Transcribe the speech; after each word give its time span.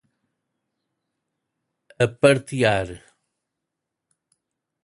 apartear 2.05 2.89